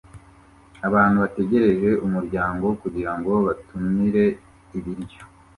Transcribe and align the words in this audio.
Abantu 0.87 1.17
bategereje 1.23 1.89
umurongo 2.05 2.67
kugirango 2.81 3.31
batumire 3.45 4.23
ibiryo 4.77 5.23